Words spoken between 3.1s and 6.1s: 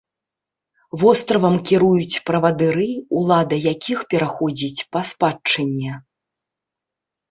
улада якіх пераходзіць па спадчыне.